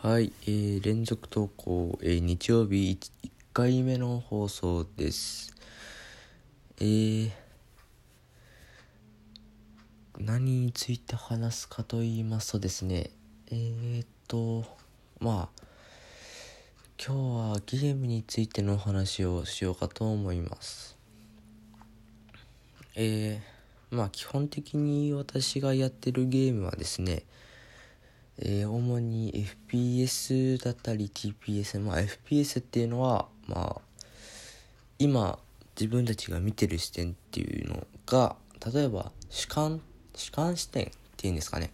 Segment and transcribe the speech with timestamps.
[0.00, 5.52] はい、えー連続投稿、えー日曜日 1, 回目の放送です。
[6.78, 7.30] えー
[10.20, 13.10] 何について話すかと言いますとですね、
[13.50, 14.64] えー、っと、
[15.18, 15.62] まあ、
[17.04, 20.96] 今日はゲームについてのお話をしようかと思います。
[22.94, 27.24] えー、まあ基本的に私がやってるゲームはですね、
[28.40, 33.80] えー主に FPS だったり TPS まあ FPS っていうのはまあ
[34.98, 35.38] 今
[35.78, 38.36] 自分たちが見てる視点っていうのが
[38.72, 39.80] 例えば主観
[40.14, 41.70] 主観視点っていうんですかね。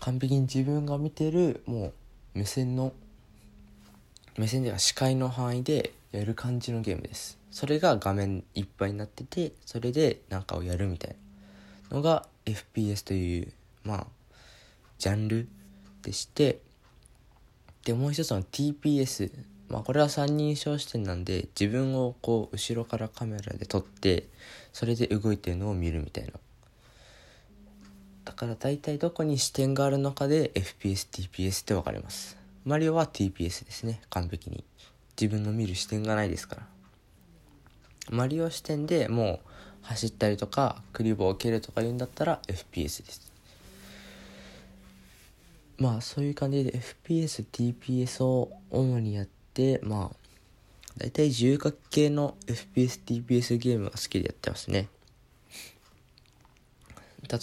[0.00, 1.92] 完璧に自分が見てるもう
[2.34, 2.92] 目線の
[4.36, 7.38] 目線では視界の範囲でやる感じのゲームです。
[7.50, 11.16] それが画面いっぱいになっててそれで何かをやるみたい
[11.90, 13.52] なのが FPS という
[13.84, 14.06] まあ
[14.98, 15.48] ジャンル
[16.02, 16.60] でして
[17.84, 19.30] でもう一つの TPS
[19.68, 24.28] まあこれは三人称視点なんで自分をこう後ろからカメラで撮って
[24.72, 26.32] それで動いてるのを見るみたいな。
[28.24, 32.36] だから大体どこに視点があるのかで FPSTPS って分かれます。
[32.64, 34.00] マリオは TPS ですね。
[34.10, 34.64] 完璧に。
[35.20, 36.66] 自分の見る視点がないですから。
[38.10, 39.48] マリオ視点でもう
[39.82, 43.23] 走ったりとかクリボーを蹴るとか言うんだったら FPS です。
[45.78, 50.16] まあそういう感じで FPS、TPS を主にやってまあ
[50.98, 54.88] 大体重角系の FPS、TPS ゲームが好きでやってますね。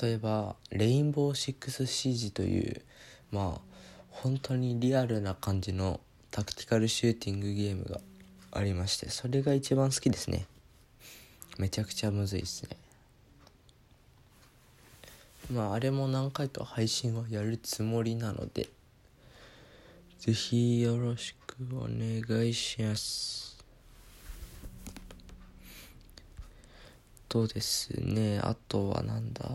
[0.01, 2.81] 例えばレインボーシックスシージという
[3.31, 3.61] まあ
[4.11, 7.99] 本当にリアルな感じのタクティカルシューティングゲームが
[8.51, 10.45] ありましてそれが一番好きですね。
[11.57, 12.77] めちゃくちゃむずいですね。
[15.51, 18.69] まああれも何回か配信はやるつもりなので
[20.19, 23.57] ぜひよろしくお願いします。
[27.27, 29.45] とですねあとはなんだ？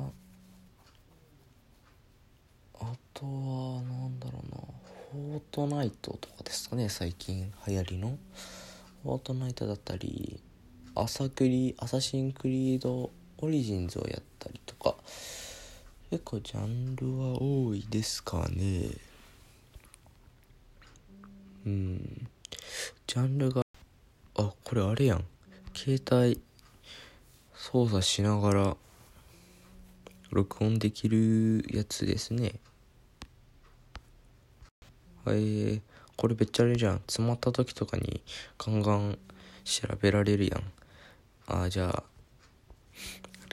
[2.81, 4.61] あとはなんだろうな。
[5.13, 8.19] フォートナイトとかですかね最近流行りの。
[9.03, 10.41] フォートナイトだったり
[10.95, 14.96] アサクリアサシンクリードオリジンズをやったりとか。
[16.09, 18.91] 結構ジャンルは多いですかね。
[21.67, 22.29] うん。
[23.09, 23.63] ジャンルが
[24.37, 25.25] あこれあれやん。
[25.75, 26.41] 携帯
[27.55, 28.77] 操作しながら
[30.31, 32.53] 録音できるやつですね。
[35.27, 35.81] えー、
[36.17, 36.95] これめっちゃあれじゃん。
[37.01, 38.23] 詰まった時とかに
[38.59, 39.19] ガンガン
[39.65, 40.63] 調べられるやん。
[41.49, 42.05] あーじゃあ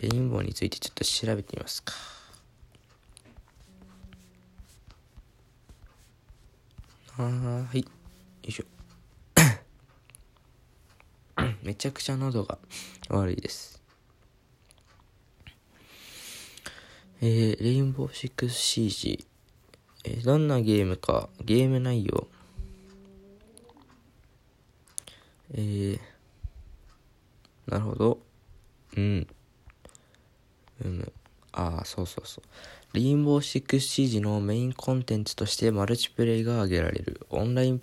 [0.02, 2.12] レインボーについてちょっと調べてみますか。
[7.16, 7.81] はい。
[7.81, 7.85] よ
[8.41, 8.63] いしょ。
[11.62, 12.57] めちゃくちゃ喉が
[13.09, 13.79] 悪いです。
[17.22, 19.28] えー、レインボーシックスシージ。
[20.06, 22.28] えーどんなゲームかゲーム内容。
[25.53, 26.00] えー、
[27.68, 28.19] なるほど。
[28.97, 29.28] うん。
[30.84, 31.12] うん。
[31.52, 32.44] ああそうそうそう。
[32.93, 37.25] レインボーシックスシージのメインコンテンツとしてマルチプレイが挙げられる。
[37.31, 37.81] オンライン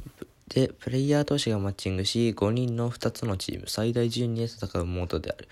[0.48, 5.48] でプレイヤー同士がマッチングし5人の2つのチーム最大10人で戦うモードである。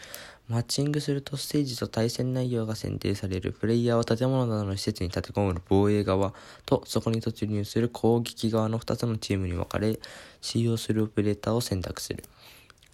[0.48, 3.50] マッチングするとステージと対戦内容が選定される。
[3.50, 9.98] プレイヤーは建物などの施設に立てこもる防衛側とそこに突入する攻撃側の2つのチームに分かれ
[10.40, 12.22] 使用するオペレーターを選択する。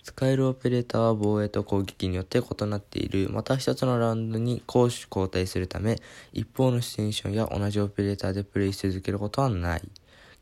[0.05, 3.31] 使えるオペレーターは防衛と攻撃によって異なっている。
[3.31, 5.97] また一つのラウンドに攻守交代するため、
[6.35, 9.89] 一方のシチュエーションや同じオペレーターでプレイし続けることはない。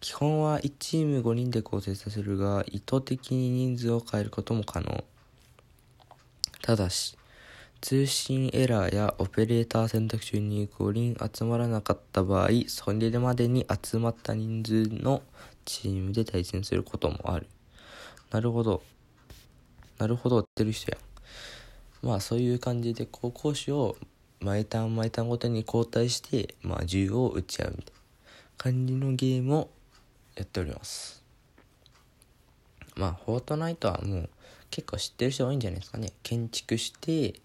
[0.01, 5.05] 基本は1チーム5人で構成させるが、意図的に人数を変えることも可能。
[6.61, 7.17] ただし、
[7.81, 15.23] 通信エラーやオペレーター選択中に5人集まらなかった場合、それまでに集まった人数の
[15.65, 17.47] チームで対戦することもある。
[18.33, 18.83] なるほど。
[19.99, 20.99] なるほど売ってる人や。
[22.03, 23.97] んまあそういう感じでこう攻守を
[24.41, 28.01] 毎ターン毎ターンごとに交代してまあ銃を撃ち合うみたいな
[28.57, 29.71] 感じのゲームを
[30.35, 31.23] やっております。
[32.97, 34.31] まあフォートナイトはもう
[34.71, 36.13] 結構知ってる人多いんじゃないですかね。
[36.23, 37.41] 建築して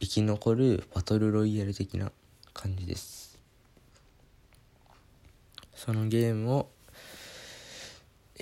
[0.00, 2.10] 生き残るバトルロイヤル的な
[2.52, 3.38] 感じです。
[5.74, 6.68] そのゲームを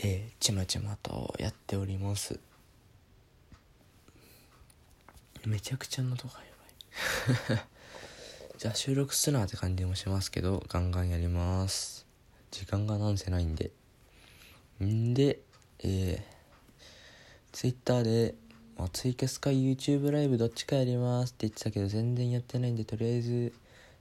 [0.02, 2.40] えー、ちまちまとやっております。
[5.46, 6.40] めちゃくちゃ喉がや
[7.48, 7.60] ばい。
[8.58, 12.06] じゃあ収録すなって感じもしますけどガンガンやります。
[12.50, 13.70] 時間がなんせないんで。
[14.82, 15.40] んで
[15.82, 16.22] えー、
[17.52, 18.34] Twitter で、
[18.76, 23.52] まあ、ツイキャスか YouTube ライブどっちかやりますって言ってたけど全然やってないんでとりあえず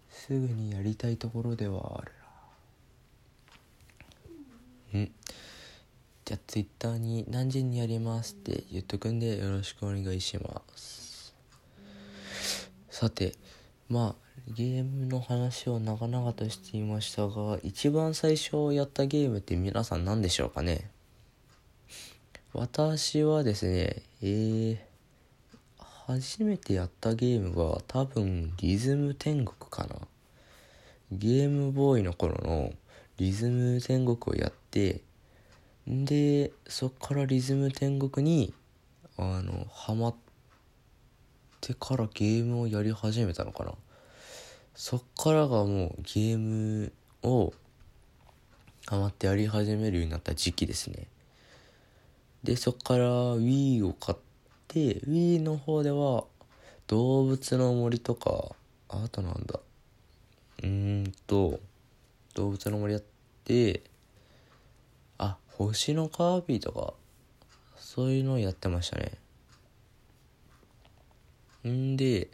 [0.10, 2.12] すぐにやりたいところではある
[4.94, 5.00] な。
[5.00, 5.12] うん。
[6.26, 11.09] じゃあ Twitter に何時にやりますって言っとくんでよろしくお願いします。
[13.00, 13.32] さて
[13.88, 14.16] まあ
[14.54, 20.92] ゲームの話を長々としていましたが一番最初やったゲームって皆さん何でしょうかね？
[22.52, 24.78] 私はですねえー、
[26.08, 29.96] 初めてやったゲームが多分リズム天国かな。
[31.10, 32.74] ゲームボーイの頃の
[33.16, 35.04] リズム天国をやって
[35.88, 38.54] でそっからリズム天国に
[39.16, 40.29] あのハマって
[41.62, 43.74] てからゲームをやり始めたのかな。
[44.76, 46.92] そっからがもうゲーム
[47.24, 47.54] を
[48.88, 51.08] ハマってやり始めるようになった時期ですね。
[52.44, 54.18] でそっから Wii を買っ
[54.68, 56.24] て Wii の方では
[56.88, 58.56] 動物の森とか
[58.88, 59.60] あとなんだ。
[60.64, 61.60] うーんと
[62.34, 63.04] 動物の森やっ
[63.44, 63.84] て
[65.18, 66.94] あ星のカービィとか
[67.76, 69.12] そういうのをやってましたね。
[71.68, 72.30] んで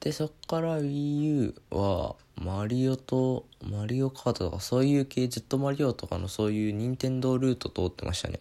[0.00, 8.40] でそっから WiiU はマリオとマリオカートとかそういう系ジェットマリオとかのそういう任天堂ルート通ってましたね。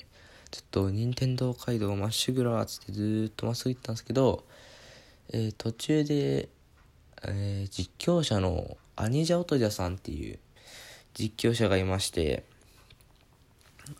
[0.51, 4.43] ちょっと任天堂街道まっしぐらっつってずっとまっすぐ行ったんですけど、
[5.33, 6.49] えー、途中で、
[7.23, 10.39] えー、実況者のアニジャオトジャさんっていう
[11.13, 12.43] 実況者がいまして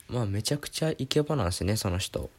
[0.08, 2.30] まあめちゃくちゃイケボなんですねその人。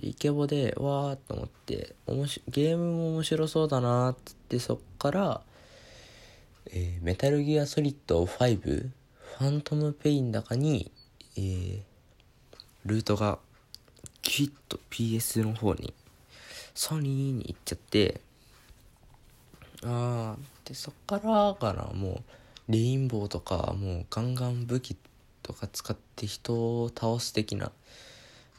[0.00, 5.40] イケボでわーっと思っておもしゲームも面白そうだなっつってそっから
[6.74, 8.88] えー、メタルギアソリッド5
[9.38, 10.90] ファントムペインだかに、
[11.36, 11.80] えー、
[12.86, 13.38] ルートが
[14.22, 15.92] キュッと PS の方に
[16.74, 18.20] ソニーに行っちゃって
[19.84, 22.22] ああでそっからかなも
[22.68, 24.96] うレインボーとかもうガンガン武器
[25.42, 27.72] とか使って人を倒す的な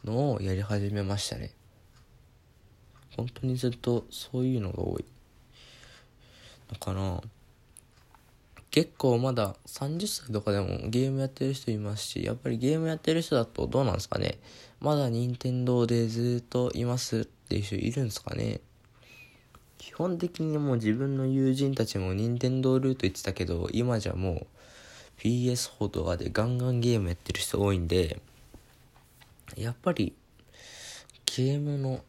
[0.03, 1.51] のをやり始めましたね
[3.15, 5.05] 本当にずっとそういうのが多い
[6.71, 7.21] のかな
[8.73, 14.39] 結構まだ30歳とかでもゲームやってる人いますし、やっぱりゲームやってる人だとどうなんですかね。
[14.79, 18.61] まだ任天堂でずっといますっていう人いるんですかね。
[19.77, 24.47] 基本的にもう自分の友人たちも任天堂ルート言ってたけど、今じゃもう
[25.19, 28.21] PS4 とかでガンガンゲームやってる人多いんで、
[29.55, 30.13] やっぱり
[31.25, 32.03] ゲームの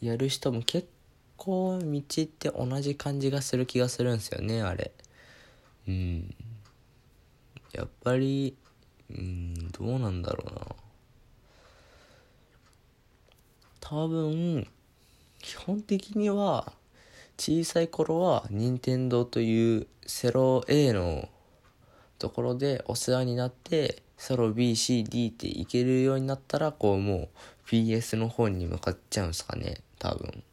[0.00, 0.88] やる人も結
[1.36, 4.92] 構道って同じ感じがする気がするんですよね、あれ。
[5.88, 6.34] うん
[7.72, 8.56] やっぱり
[9.10, 10.66] うんどうなんだろうな
[13.80, 14.66] 多分
[15.40, 16.72] 基本的には
[17.36, 21.28] 小さい頃は任天堂というセロ A の
[22.18, 27.28] ところでお世話になってセロ BCD っていけるようになったらこうもう
[27.66, 30.44] PS の方に向かっちゃうんすかね多分。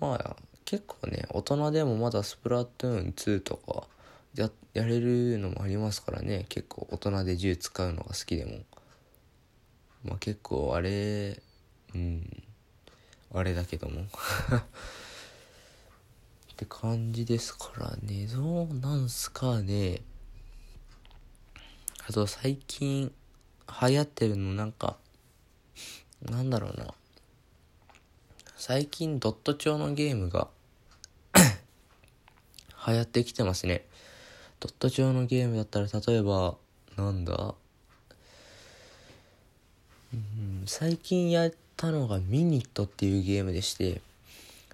[0.00, 0.34] まあ
[0.64, 3.86] 結構ね大人でもまだスプラトゥーン2とか
[4.34, 6.46] ややれるのもありますからね。
[6.48, 8.60] 結構大人で銃使うのが好きでも。
[10.02, 11.42] まあ結構あれ
[11.94, 12.42] うん。
[13.34, 14.00] あれだけども。
[14.00, 14.06] っ
[16.56, 18.26] て感じですからね。
[18.26, 20.00] どうなんすかね。
[22.08, 23.12] あと最近
[23.82, 24.96] 流行ってるのなんか
[26.22, 26.86] なんだろうな。
[28.56, 30.48] 最近ドット調のゲームが
[32.88, 33.84] 流行ってきてますね。
[34.58, 36.56] ドット上のゲームだったら例えば
[36.96, 37.54] なんだ？
[40.14, 44.00] うん最近やったのがミニットっていうゲームでして、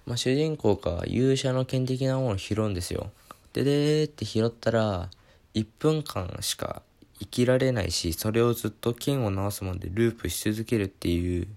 [0.05, 3.11] まあ、主人公が勇者の剣的なものを拾うんですよ。
[3.51, 5.09] ででーって拾ったら
[5.53, 6.81] 1分間しか
[7.19, 11.47] 生きられないしそれをずっと剣を直すまでループし続けるっていう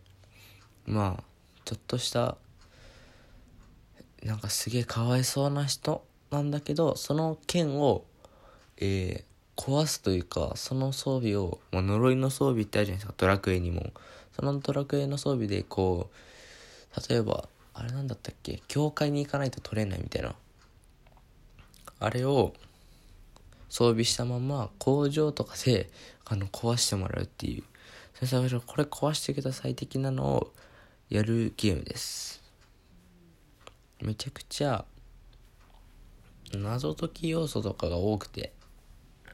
[0.87, 1.23] まあ
[1.65, 2.37] ちょっとした
[4.23, 8.05] なんかすげえかわいそうな人なんだけどその剣を
[8.81, 13.93] えー、壊すというか、その装備を、まあ、呪いの装備ってあるじゃないですか、ドラクエにも。
[14.33, 16.11] そのドラクエの装備で、こ
[16.97, 20.35] う、例えば、あれなんだったっけ教会に行かないと取れないみたいな。
[22.01, 22.55] あれを
[23.69, 25.91] 装備したまま工場とかで
[26.25, 27.65] あの壊してもらうっていう。
[28.15, 30.53] 先生、これ壊してください的なのを
[31.09, 32.43] やるゲームです。
[34.01, 34.85] めちゃくちゃ
[36.55, 38.53] 謎解き要素とかが多くて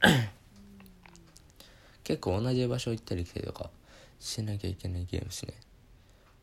[2.02, 3.70] 結構同じ場所行ったり来たりとか
[4.18, 5.54] しなきゃいけないゲームですね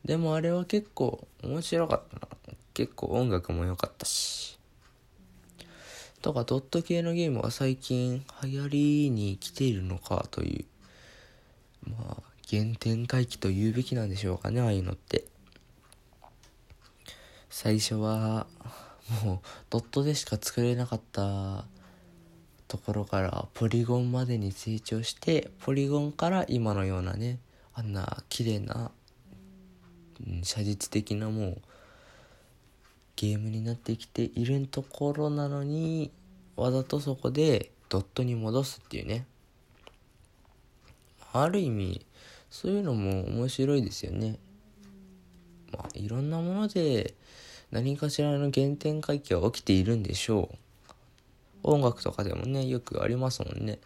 [0.06, 2.28] でもあれは結構面白かったな
[2.74, 4.51] 結構音楽も良かったし
[6.22, 10.66] とかドット系のゲームは最近流行りに来ているのかという
[11.90, 15.26] まあ原点回帰と言うべきなんでしょうかねああいうのって。
[17.54, 18.48] 最初は
[19.24, 21.66] もうドットでしか作れなかった
[22.70, 27.40] ところからポリゴンまでに成長してポリゴンから今のようなね
[27.74, 28.92] あんな綺麗な、
[30.26, 31.62] うん、写実的なもう
[33.16, 36.12] ゲームになってきているところなのに
[36.56, 39.26] わざとそこでドットに戻すっていうね。
[41.34, 42.06] ある意味
[42.50, 44.38] そういうのも面白いですよね。
[45.72, 47.16] まあいろんなもので
[47.72, 50.58] 何かしらの原点回帰は起きているんでしょう。
[51.64, 53.80] 音楽とかでもねよくありますもんね。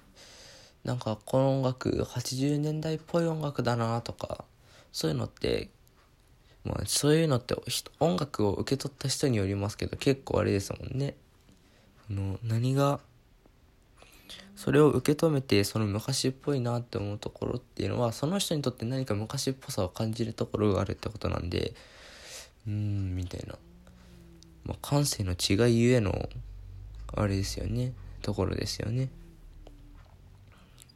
[0.84, 4.46] なんかこの音楽80年代っぽい音楽だなとか
[4.92, 5.70] そういうのって
[6.66, 7.56] まあそういうのって
[8.00, 11.16] 音楽を受け取った人によりますけど結構あれですもんね。
[12.10, 13.00] あの何が
[14.56, 21.74] それを受け止めてその昔っぽいなって思うところっていうのはその人にとって何か昔っぽさを感じるところがあるってことなんで
[22.66, 23.56] うーんみたいな、
[24.66, 26.30] まあ、感性の違いゆえの
[27.14, 27.94] あれですよね。
[28.22, 29.10] ところですよね。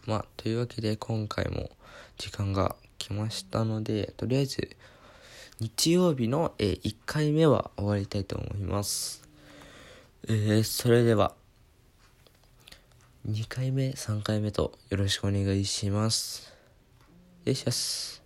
[0.08, 1.70] まあというわけで今回も
[2.18, 4.76] 時間が来ましたのでとりあえず
[5.60, 9.28] 日曜日の、えー、1回目は終わりたいと思います。
[10.28, 11.34] えー、それでは
[13.28, 16.54] 2回目3回目とよろしくお願いします。
[17.44, 18.19] よいしょす